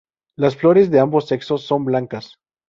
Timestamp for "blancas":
1.85-2.39